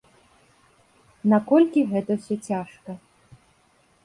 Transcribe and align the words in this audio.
Наколькі 1.33 1.83
гэта 1.93 2.11
ўсё 2.21 2.35
цяжка? 2.49 2.91